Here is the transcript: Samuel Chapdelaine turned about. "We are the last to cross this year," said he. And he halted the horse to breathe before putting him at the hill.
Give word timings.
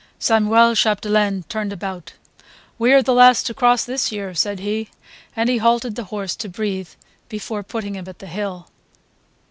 Samuel 0.17 0.73
Chapdelaine 0.73 1.43
turned 1.47 1.71
about. 1.71 2.13
"We 2.79 2.91
are 2.91 3.03
the 3.03 3.13
last 3.13 3.45
to 3.45 3.53
cross 3.53 3.83
this 3.83 4.11
year," 4.11 4.33
said 4.33 4.59
he. 4.61 4.89
And 5.35 5.47
he 5.47 5.59
halted 5.59 5.93
the 5.95 6.05
horse 6.05 6.35
to 6.37 6.49
breathe 6.49 6.89
before 7.29 7.61
putting 7.61 7.93
him 7.93 8.05
at 8.07 8.17
the 8.17 8.25
hill. 8.25 8.67